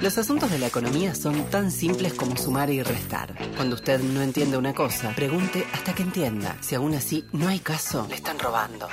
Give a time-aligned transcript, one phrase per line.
[0.00, 3.34] Los asuntos de la economía son tan simples como sumar y restar.
[3.56, 6.56] Cuando usted no entiende una cosa, pregunte hasta que entienda.
[6.60, 8.88] Si aún así no hay caso, le están robando.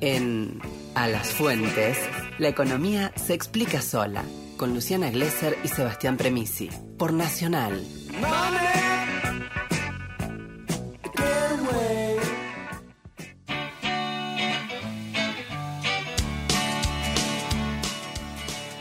[0.00, 0.60] En
[0.94, 1.98] A las Fuentes,
[2.38, 4.24] la economía se explica sola,
[4.56, 7.86] con Luciana Glesser y Sebastián Premisi, por Nacional.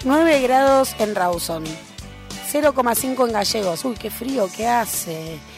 [0.03, 1.63] Nueve grados en Rawson,
[2.51, 3.85] 0,5 en Gallegos.
[3.85, 5.37] Uy, qué frío que hace.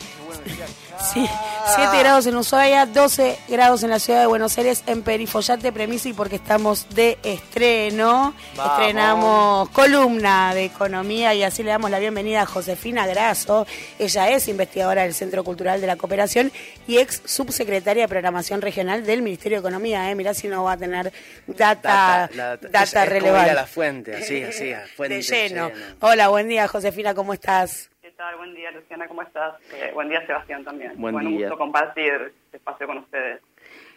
[1.13, 1.27] Sí,
[1.66, 6.13] 7 grados en Ushuaia, 12 grados en la ciudad de Buenos Aires, en Perifollate, Premisi,
[6.13, 8.36] porque estamos de estreno.
[8.53, 13.66] Estrenamos columna de economía y así le damos la bienvenida a Josefina Grasso.
[13.98, 16.52] Ella es investigadora del Centro Cultural de la Cooperación
[16.86, 20.11] y ex subsecretaria de Programación Regional del Ministerio de Economía.
[20.11, 20.16] ¿eh?
[20.16, 21.14] Mirá si no va a tener
[21.48, 22.30] data,
[22.70, 23.52] data, relevante.
[23.52, 25.72] a la fuente, así, así, a fuente de lleno.
[26.02, 27.89] Hola, buen día, Josefina, ¿cómo estás?
[28.38, 29.55] Buen día, Luciana, ¿cómo estás?
[29.73, 30.93] Eh, buen día, Sebastián, también.
[30.95, 31.47] Buen bueno, día.
[31.47, 33.41] gusto compartir este espacio con ustedes.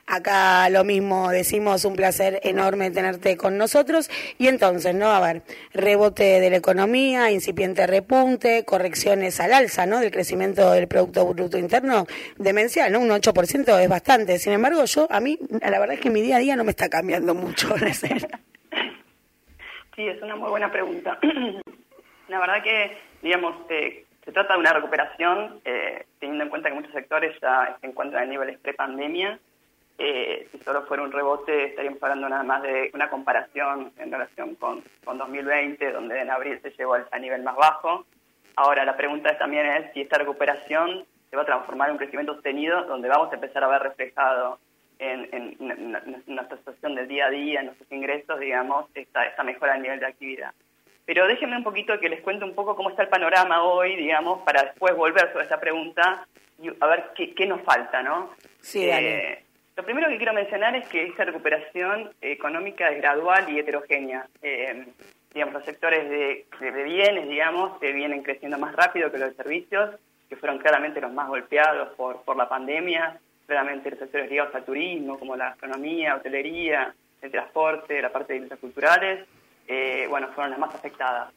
[0.09, 4.11] Acá lo mismo, decimos un placer enorme tenerte con nosotros.
[4.39, 5.11] Y entonces, ¿no?
[5.11, 10.01] A ver, rebote de la economía, incipiente repunte, correcciones al alza, ¿no?
[10.01, 12.99] Del crecimiento del Producto Bruto Interno demencial, ¿no?
[12.99, 14.39] Un 8% es bastante.
[14.39, 16.71] Sin embargo, yo, a mí, la verdad es que mi día a día no me
[16.71, 17.69] está cambiando mucho.
[17.93, 18.09] sí,
[19.97, 21.17] es una muy buena pregunta.
[22.29, 26.75] la verdad que, digamos, eh, se trata de una recuperación, eh, teniendo en cuenta que
[26.75, 29.39] muchos sectores ya se encuentran a niveles pre-pandemia.
[29.99, 34.57] Eh, si solo fuera un rebote, estaríamos hablando nada más de una comparación en relación
[34.57, 38.05] con, con 2020, donde en abril se llegó al, a nivel más bajo.
[38.57, 42.35] Ahora, la pregunta también es si esta recuperación se va a transformar en un crecimiento
[42.35, 44.59] sostenido, donde vamos a empezar a ver reflejado
[44.99, 49.25] en, en, en, en nuestra situación del día a día, en nuestros ingresos, digamos, esta,
[49.25, 50.53] esta mejora del nivel de actividad.
[51.07, 54.43] Pero déjenme un poquito que les cuente un poco cómo está el panorama hoy, digamos,
[54.43, 56.27] para después volver sobre esta pregunta
[56.61, 58.33] y a ver qué, qué nos falta, ¿no?
[58.61, 59.33] Sí, dale.
[59.33, 59.43] Eh,
[59.77, 64.27] lo primero que quiero mencionar es que esta recuperación económica es gradual y heterogénea.
[64.43, 64.87] Eh,
[65.33, 69.37] digamos, los sectores de, de, bienes, digamos, que vienen creciendo más rápido que los de
[69.37, 69.95] servicios,
[70.31, 74.65] que fueron claramente los más golpeados por, por la pandemia, claramente los sectores ligados al
[74.65, 79.27] turismo, como la gastronomía, hotelería, el transporte, la parte de industrias culturales,
[79.67, 81.33] eh, bueno, fueron las más afectadas.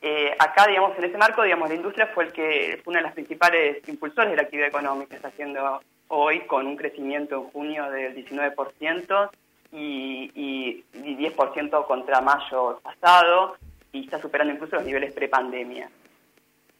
[0.00, 3.06] Eh, acá, digamos, en ese marco, digamos, la industria fue el que fue una de
[3.06, 7.90] las principales impulsores de la actividad económica, está haciendo hoy con un crecimiento en junio
[7.90, 9.30] del 19%
[9.72, 13.56] y, y, y 10% contra mayo pasado
[13.92, 15.90] y está superando incluso los niveles prepandemia.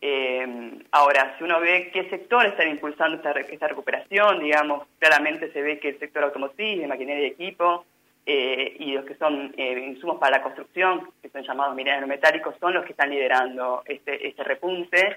[0.01, 5.61] Eh, ahora, si uno ve qué sectores están impulsando esta, esta recuperación, digamos, claramente se
[5.61, 7.85] ve que el sector automotriz, de maquinaria y equipo,
[8.31, 12.55] eh, y los que son eh, insumos para la construcción, que son llamados minerales metálicos,
[12.61, 15.17] son los que están liderando este, este repunte.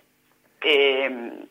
[0.64, 1.44] Eh,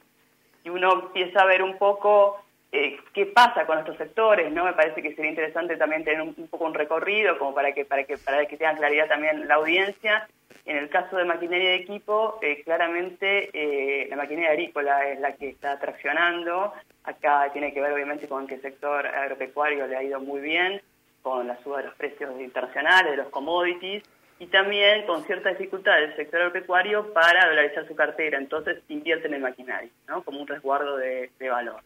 [0.65, 4.65] y uno empieza a ver un poco eh, qué pasa con estos sectores, ¿no?
[4.65, 8.04] Me parece que sería interesante también tener un, poco un recorrido, como para que, para
[8.04, 10.28] que, para que tengan claridad también la audiencia.
[10.65, 15.78] En el caso de maquinaria de equipo, claramente la maquinaria agrícola es la que está
[15.78, 16.72] traccionando.
[17.04, 20.81] Acá tiene que ver obviamente con que el sector agropecuario le ha ido muy bien
[21.22, 24.03] con la suba de los precios internacionales, de los commodities,
[24.41, 29.42] y también con cierta dificultad del sector agropecuario para dolarizar su cartera, entonces invierten en
[29.42, 30.22] maquinaria, ¿no?
[30.22, 31.82] como un resguardo de, valor.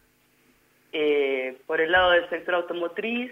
[0.93, 3.31] Eh, por el lado del sector automotriz,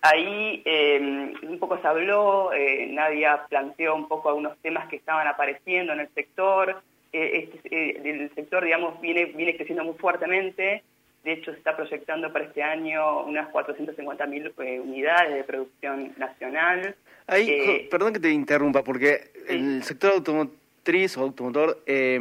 [0.00, 5.26] ahí eh, un poco se habló, eh, Nadia planteó un poco algunos temas que estaban
[5.26, 6.80] apareciendo en el sector,
[7.10, 10.84] este, el sector, digamos, viene, viene creciendo muy fuertemente,
[11.24, 16.96] de hecho, se está proyectando para este año unas 450.000 eh, unidades de producción nacional.
[17.28, 19.54] Ahí, eh, perdón que te interrumpa, porque sí.
[19.54, 22.18] el sector automotriz o automotor eh,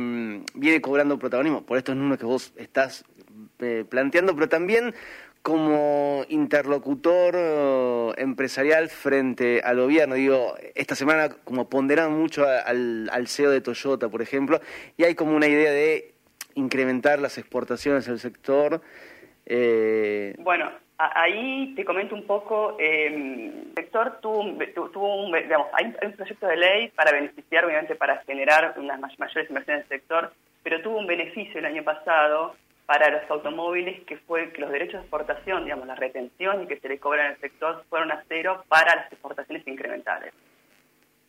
[0.53, 3.03] viene cobrando protagonismo por estos números que vos estás
[3.59, 4.93] eh, planteando, pero también
[5.41, 7.35] como interlocutor
[8.19, 10.13] empresarial frente al gobierno.
[10.13, 14.61] Digo, esta semana como ponderan mucho al, al CEO de Toyota, por ejemplo,
[14.97, 16.13] y hay como una idea de
[16.55, 18.81] incrementar las exportaciones del sector.
[19.45, 20.35] Eh...
[20.39, 24.43] Bueno, ahí te comento un poco, eh, el sector tuvo,
[24.89, 29.49] tuvo un, digamos, hay, un proyecto de ley para beneficiar, obviamente, para generar unas mayores
[29.49, 30.33] inversiones del sector,
[30.63, 32.55] pero tuvo un beneficio el año pasado
[32.85, 36.79] para los automóviles que fue que los derechos de exportación, digamos, la retención y que
[36.79, 40.33] se le cobran al sector fueron a cero para las exportaciones incrementales.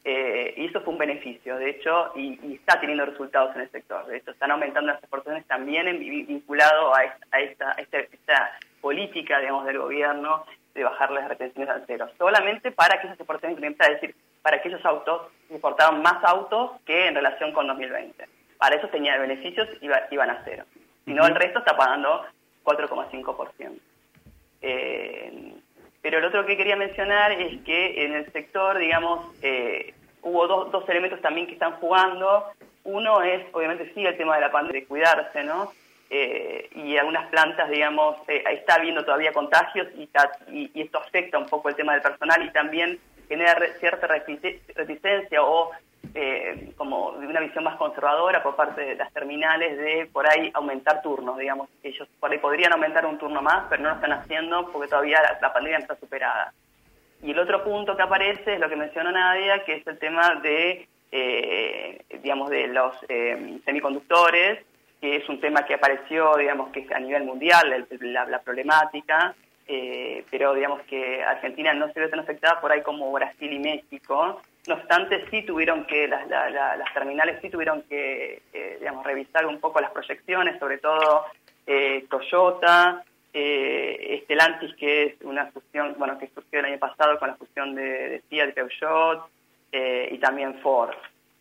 [0.04, 3.70] Eh, y eso fue un beneficio, de hecho, y, y, está teniendo resultados en el
[3.70, 4.04] sector.
[4.06, 7.98] De hecho, están aumentando las exportaciones también en, vinculado a esta, a esta, a esta,
[7.98, 10.44] esta política, digamos, del gobierno
[10.74, 14.84] de bajar las retenciones al cero, solamente para aquellas exportaciones incrementales, es decir, para aquellos
[14.84, 18.26] autos que exportaban más autos que en relación con 2020.
[18.58, 20.64] Para eso tenía beneficios, iba, iban a cero.
[21.04, 22.24] Si no, el resto está pagando
[22.64, 23.78] 4,5%.
[24.62, 25.54] Eh,
[26.02, 30.72] pero lo otro que quería mencionar es que en el sector, digamos, eh, hubo dos,
[30.72, 32.48] dos elementos también que están jugando.
[32.84, 35.72] Uno es, obviamente, sí, el tema de la pandemia, de cuidarse, ¿no?
[36.10, 40.10] Eh, y algunas plantas, digamos, eh, está habiendo todavía contagios y,
[40.74, 42.98] esto afecta un poco el tema del personal y también
[43.28, 45.70] genera cierta reticencia o
[46.14, 51.00] eh, como una visión más conservadora por parte de las terminales de por ahí aumentar
[51.02, 54.70] turnos, digamos, ellos por ahí podrían aumentar un turno más, pero no lo están haciendo
[54.70, 56.52] porque todavía la, pandemia está superada.
[57.22, 60.40] Y el otro punto que aparece es lo que mencionó Nadia, que es el tema
[60.42, 64.64] de, eh, digamos, de los eh, semiconductores,
[65.02, 69.34] que es un tema que apareció, digamos, que a nivel mundial, la, problemática,
[69.66, 73.58] eh, pero digamos que Argentina no se ve tan afectada por ahí como Brasil y
[73.58, 74.40] México.
[74.66, 79.80] No obstante, sí tuvieron que, las, las terminales sí tuvieron que, eh, revisar un poco
[79.80, 81.24] las proyecciones, sobre todo
[81.66, 87.28] eh, Toyota, eh, Estelantis, que es una fusión, bueno, que surgió el año pasado con
[87.28, 89.26] la fusión de, de y Peugeot,
[89.72, 90.94] y también Ford.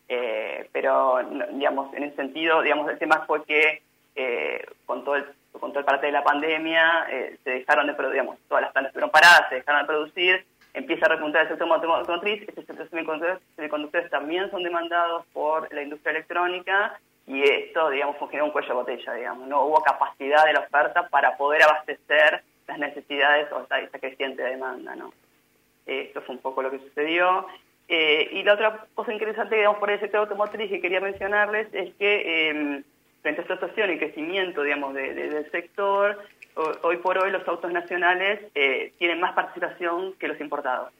[0.08, 1.20] Eh, pero,
[1.52, 3.82] digamos, en ese sentido, digamos, el tema fue que
[4.14, 7.94] eh, con todo el con todo el parte de la pandemia eh, se dejaron de
[8.10, 11.70] digamos, todas las plantas estuvieron paradas, se dejaron de producir, empieza a repuntar el sector
[11.70, 12.64] automotriz, estos
[13.56, 18.74] semiconductores también son demandados por la industria electrónica y esto, digamos, funcionó un cuello de
[18.74, 23.98] botella, digamos, no hubo capacidad de la oferta para poder abastecer las necesidades o esta,
[23.98, 25.12] creciente demanda, ¿no?
[25.84, 27.46] esto fue un poco lo que sucedió.
[27.88, 31.92] Eh, y la otra cosa interesante, digamos, por el sector automotriz que quería mencionarles es
[31.94, 32.84] que em,
[33.20, 36.18] frente a esta situación y crecimiento, digamos, del sector,
[36.54, 40.92] hoy por hoy los autos nacionales eh, tienen más participación que los importados.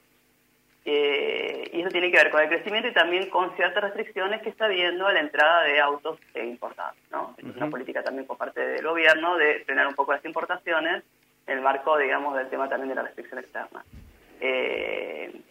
[0.85, 4.49] Eh, y eso tiene que ver con el crecimiento y también con ciertas restricciones que
[4.49, 6.97] está habiendo a la entrada de autos importados.
[7.11, 7.35] ¿no?
[7.37, 11.03] Es una política también por parte del gobierno de frenar un poco las importaciones
[11.47, 13.83] en el marco, digamos, del tema también de la restricción externa.
[14.41, 15.41] Eh,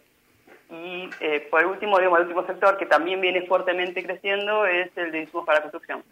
[0.69, 5.11] y eh, por último, digamos, el último sector que también viene fuertemente creciendo es el
[5.11, 6.03] de insumos para la construcción.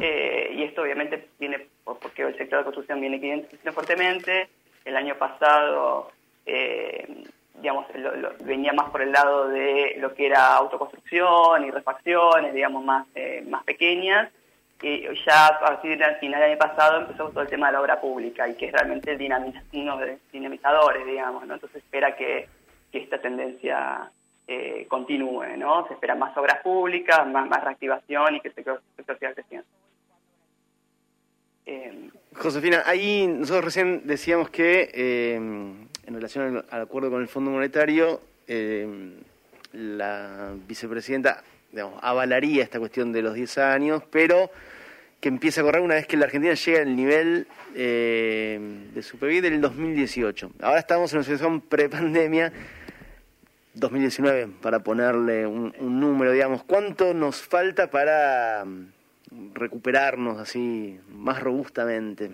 [0.00, 4.48] Eh, y esto obviamente viene porque el sector de construcción viene creciendo fuertemente.
[4.84, 6.10] El año pasado,
[6.46, 7.24] eh,
[7.54, 7.86] digamos,
[8.40, 13.06] venía más por el lado de lo que era autoconstrucción y refacciones, digamos, más,
[13.46, 14.30] más pequeñas.
[14.82, 17.80] Y ya a partir del final del año pasado empezó todo el tema de la
[17.80, 21.54] obra pública y que es realmente el dinamizadores, digamos, ¿no?
[21.54, 22.48] Entonces espera que
[22.94, 24.08] que esta tendencia
[24.46, 25.84] eh, continúe, ¿no?
[25.88, 28.80] Se esperan más obras públicas, más, más reactivación y que el sector,
[29.18, 29.66] siga creciendo.
[31.66, 37.50] Eh, Josefina, ahí nosotros recién decíamos que eh, en relación al, acuerdo con el Fondo
[37.50, 38.20] Monetario,
[39.72, 41.42] la vicepresidenta
[42.02, 44.50] avalaría esta cuestión de los 10 años, pero
[45.20, 49.40] que empieza a correr una vez que la Argentina llega al nivel de su PIB
[49.40, 50.50] del 2018.
[50.60, 52.52] Ahora estamos en una situación prepandemia
[53.74, 58.64] 2019, para ponerle un, número, digamos, ¿cuánto nos falta para
[59.54, 62.30] recuperarnos así más robustamente?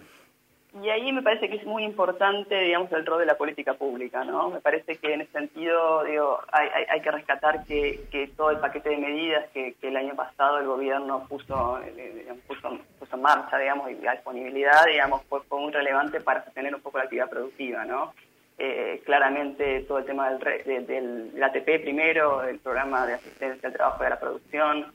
[0.80, 4.22] Y ahí me parece que es muy importante, digamos, el rol de la política pública,
[4.24, 4.50] ¿no?
[4.50, 8.98] Me parece que en ese sentido, digo, hay, que rescatar que, todo el paquete de
[8.98, 13.96] medidas que, el año pasado el gobierno puso, eh, puso, puso, en marcha, digamos, y
[13.96, 18.14] la disponibilidad, digamos, fue, muy relevante para sostener un poco la actividad productiva, ¿no?
[18.56, 24.04] Eh, claramente todo el tema del, del, ATP primero, el programa de asistencia al trabajo
[24.04, 24.86] de la producción,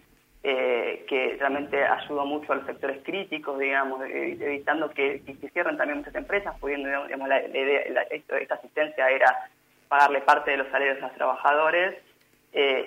[0.47, 5.77] eh, que realmente ayudó mucho a los sectores críticos, digamos, eh, evitando que, que, cierren
[5.77, 9.49] también muchas empresas, pudiendo, digamos, la, esta asistencia era
[9.87, 11.95] pagarle parte de los salarios a los trabajadores,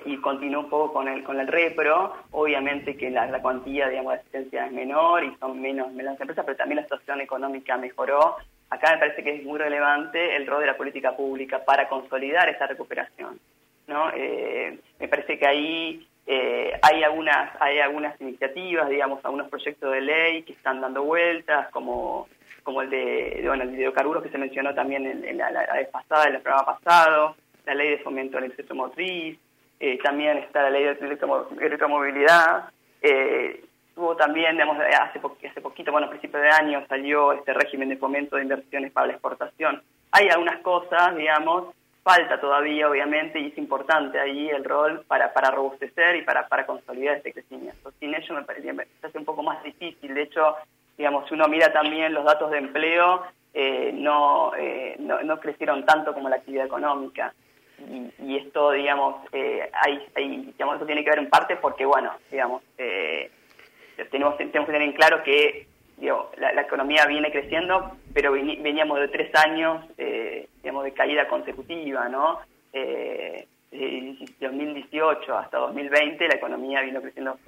[0.07, 4.15] y continuó un poco con el, con el repro, obviamente que la, la cuantía digamos,
[4.15, 8.39] de asistencia es menor y son menos, menos empresas, pero también la situación económica mejoró
[8.71, 12.49] acá me parece que es muy relevante el rol de la política pública para consolidar
[12.49, 13.39] esa recuperación.
[13.87, 14.11] ¿no?
[14.15, 20.03] Eh, me parece que ahí eh, hay algunas hay algunas iniciativas, digamos, algunos proyectos de
[20.03, 22.29] ley que están dando vueltas, como
[22.63, 26.43] como el de, bueno, el que se mencionó también en, la, vez pasada, en el
[26.43, 29.39] programa pasado, la ley de fomento de la industria motriz,
[29.81, 31.19] eh, también está la ley de
[31.61, 32.69] electromovilidad,
[33.01, 33.65] eh,
[33.97, 35.19] Hubo también, digamos, hace,
[35.49, 39.09] hace poquito, bueno, a principios de año salió este régimen de fomento de inversiones para
[39.09, 39.83] la exportación.
[40.13, 41.75] Hay algunas cosas, digamos,
[42.09, 46.65] falta todavía, obviamente, y es importante ahí el rol para, para robustecer y para, para
[46.65, 47.93] consolidar este crecimiento.
[48.01, 48.73] Sin ello me parece,
[49.19, 50.15] un poco más difícil.
[50.15, 50.57] De hecho,
[50.97, 53.25] digamos, si uno mira también los datos de empleo,
[53.93, 54.53] no,
[54.99, 57.35] no, crecieron tanto como la actividad económica.
[58.19, 62.63] Y, esto, digamos, hay, hay, digamos, esto tiene que ver en parte porque, bueno, digamos,
[64.11, 65.67] tenemos, tenemos que tener en claro que
[66.37, 70.18] la, economía viene creciendo, pero veníamos de tres años, eh,
[70.79, 72.41] digamos, de caída consecutiva, ¿no?
[72.73, 77.39] Eh, de 2018 hasta 2020 la economía vino creciendo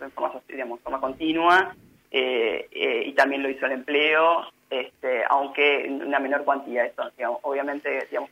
[0.00, 1.74] de forma, digamos, forma continua
[2.10, 6.86] eh, y también lo hizo el empleo este, aunque en una menor cuantía.
[6.86, 7.02] Eso,
[7.42, 8.30] obviamente, digamos,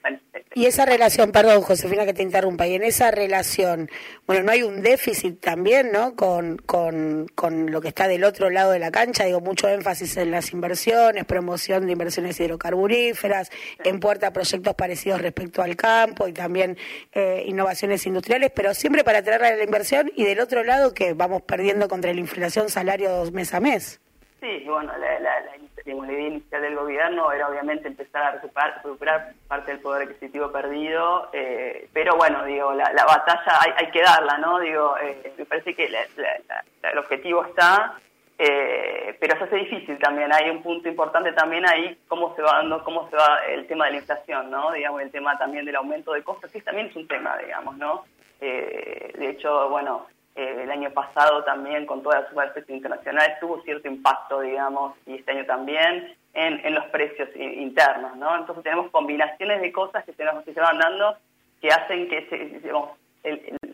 [0.53, 3.89] Y esa relación, perdón, Josefina, que te interrumpa, y en esa relación,
[4.27, 6.17] bueno, no hay un déficit también, ¿no?
[6.17, 10.17] Con, con, con lo que está del otro lado de la cancha, digo, mucho énfasis
[10.17, 13.53] en las inversiones, promoción de inversiones hidrocarburíferas,
[13.85, 16.77] en puerta proyectos parecidos respecto al campo y también
[17.13, 21.13] eh, innovaciones industriales, pero siempre para atraer a la inversión y del otro lado que
[21.13, 24.01] vamos perdiendo contra la inflación salarios mes a mes.
[24.41, 25.40] Sí, bueno, la, la,
[25.85, 31.31] la, idea inicial del gobierno era obviamente empezar a recuperar, parte del poder adquisitivo perdido,
[31.33, 34.59] eh, pero bueno, digo, la, batalla hay, que darla, ¿no?
[34.61, 37.99] Digo, eh, me parece que el objetivo está,
[38.39, 40.33] eh, pero se hace difícil también.
[40.33, 43.87] Hay un punto importante también ahí, cómo se va dando, cómo se va el tema
[43.87, 44.73] de la inflación, ¿no?
[44.73, 48.05] Digamos, el tema también del aumento de costos, que también es un tema, digamos, ¿no?
[48.41, 50.07] de hecho, bueno,
[50.41, 55.17] eh, el año pasado también con todas las superficies internacionales tuvo cierto impacto, digamos, y
[55.17, 58.37] este año también, en, los precios internos, ¿no?
[58.37, 61.17] Entonces tenemos combinaciones de cosas que se, nos, se van dando
[61.61, 62.91] que hacen que digamos,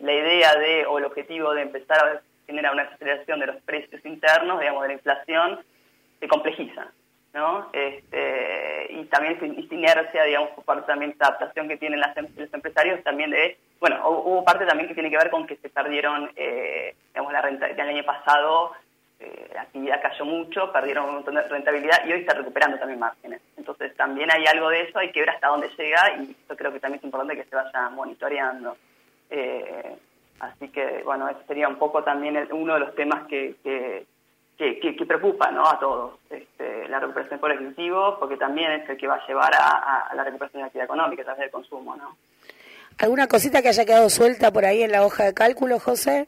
[0.00, 4.04] la idea de, o el objetivo de empezar a generar una aceleración de los precios
[4.04, 5.60] internos, digamos, de la inflación,
[6.18, 6.88] se complejiza.
[7.34, 7.68] ¿no?
[7.72, 12.28] Este, y también esta inercia, digamos, por parte también esta adaptación que tienen las, em-,
[12.36, 15.68] los empresarios también de, bueno, hubo parte también que tiene que ver con que se
[15.68, 18.72] perdieron, eh, digamos, la renta del año pasado,
[19.18, 23.00] eh, la actividad cayó mucho, perdieron un montón de rentabilidad y hoy está recuperando también
[23.00, 23.40] márgenes.
[23.56, 26.72] Entonces también hay algo de eso, hay que ver hasta dónde llega y yo creo
[26.72, 28.76] que también es importante que se vaya monitoreando.
[29.30, 29.96] Eh,
[30.40, 34.06] así que, bueno, ese sería un poco también uno de los temas que, que
[34.56, 35.66] que, preocupa ¿no?
[35.66, 36.14] a todos.
[36.30, 40.24] Este, la recuperación por ejecutivo, porque también es el que va a llevar a, la
[40.24, 41.96] recuperación de la actividad económica a través del consumo.
[41.96, 42.16] ¿no?
[42.98, 46.26] ¿Alguna cosita que haya quedado suelta por ahí en la hoja de cálculo, José?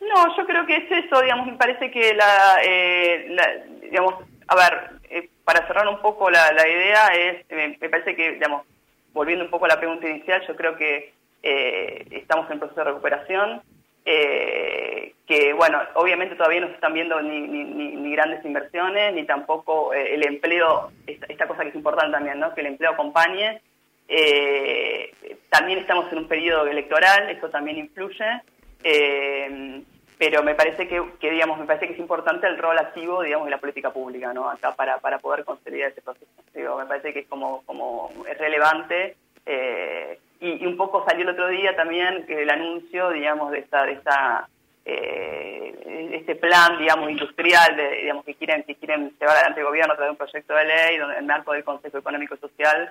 [0.00, 3.36] No, yo creo que es eso, digamos, me parece que la, eh,
[3.82, 4.14] digamos,
[4.48, 7.46] a ver, eh, para cerrar un poco la, idea es,
[7.80, 8.66] me parece que, digamos,
[9.12, 12.90] volviendo un poco a la pregunta inicial, yo creo que eh, estamos en proceso de
[12.90, 13.62] recuperación,
[14.04, 19.94] eh, que bueno, obviamente todavía no se están viendo ni, ni, grandes inversiones, ni tampoco
[19.94, 22.54] eh, el empleo, esta, cosa que es importante también, ¿no?
[22.54, 23.60] que el empleo acompañe.
[24.08, 25.12] Eh,
[25.48, 28.42] también estamos en un periodo electoral, eso también influye,
[28.84, 29.82] eh,
[30.18, 33.50] pero me parece que, digamos, me parece que es importante el rol activo, digamos, de
[33.50, 34.48] la política pública, ¿no?
[34.48, 36.28] Acá para, para poder consolidar ese proceso.
[36.54, 39.16] Me parece que es como, como es relevante
[39.46, 43.92] eh, y, un poco salió el otro día también el anuncio, digamos, de esta, de
[43.92, 44.48] esta
[44.84, 49.92] eh, este plan, digamos, industrial, de, digamos, que quieren, que quieren llevar adelante el gobierno
[49.92, 52.38] a través de un proyecto de ley, donde, en el marco del Consejo Económico y
[52.38, 52.90] Social,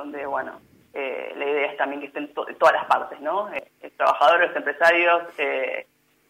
[0.00, 0.60] donde, bueno,
[0.92, 3.52] eh, la idea es también que estén todas las partes, ¿no?
[3.52, 5.22] Eh, trabajadores, los empresarios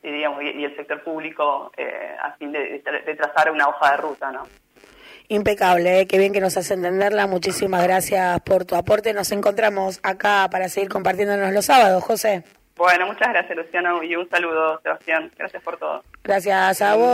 [0.03, 1.73] y, digamos, y, el sector público
[2.23, 4.43] a fin de, de, trazar una hoja de ruta, ¿no?
[5.29, 6.07] Impecable, ¿eh?
[6.09, 7.29] qué bien que nos hace entenderla.
[7.29, 9.15] Muchísimas gracias por tu aporte.
[9.15, 12.43] Nos encontramos acá para seguir compartiéndonos los sábados, José.
[12.77, 15.31] Bueno, muchas gracias, Luciano, y un saludo, Sebastián.
[15.39, 16.03] Gracias por todo.
[16.25, 17.09] Gracias a vos.